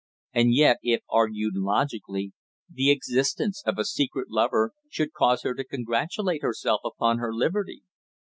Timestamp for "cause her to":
5.13-5.63